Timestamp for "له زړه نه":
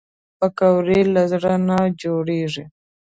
1.13-1.77